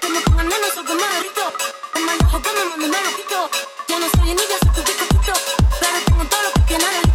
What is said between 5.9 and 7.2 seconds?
tengo todo lo que tiene